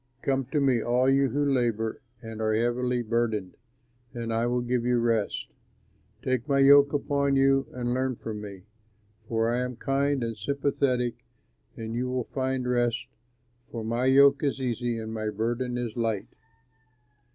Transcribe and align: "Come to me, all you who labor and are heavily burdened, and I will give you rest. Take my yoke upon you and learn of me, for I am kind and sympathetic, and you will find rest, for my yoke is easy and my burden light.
"Come 0.23 0.45
to 0.45 0.59
me, 0.59 0.81
all 0.81 1.07
you 1.07 1.29
who 1.29 1.45
labor 1.45 2.01
and 2.23 2.41
are 2.41 2.55
heavily 2.55 3.03
burdened, 3.03 3.55
and 4.15 4.33
I 4.33 4.47
will 4.47 4.61
give 4.61 4.83
you 4.83 4.97
rest. 4.97 5.51
Take 6.23 6.47
my 6.49 6.57
yoke 6.57 6.91
upon 6.91 7.35
you 7.35 7.67
and 7.71 7.93
learn 7.93 8.17
of 8.25 8.35
me, 8.35 8.63
for 9.27 9.51
I 9.53 9.59
am 9.59 9.75
kind 9.75 10.23
and 10.23 10.35
sympathetic, 10.35 11.23
and 11.77 11.93
you 11.93 12.09
will 12.09 12.23
find 12.23 12.67
rest, 12.67 13.09
for 13.69 13.83
my 13.85 14.05
yoke 14.05 14.41
is 14.43 14.59
easy 14.59 14.97
and 14.97 15.13
my 15.13 15.29
burden 15.29 15.75
light. 15.95 16.29